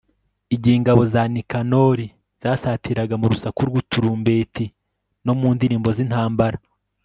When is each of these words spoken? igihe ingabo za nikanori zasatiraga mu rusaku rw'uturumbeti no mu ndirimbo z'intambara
igihe 0.55 0.75
ingabo 0.79 1.01
za 1.13 1.21
nikanori 1.31 2.05
zasatiraga 2.41 3.15
mu 3.21 3.25
rusaku 3.31 3.59
rw'uturumbeti 3.69 4.65
no 5.25 5.33
mu 5.39 5.47
ndirimbo 5.55 5.89
z'intambara 5.97 6.57